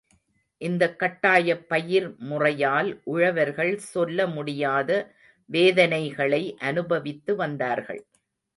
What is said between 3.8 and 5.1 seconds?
சொல்ல முடியாத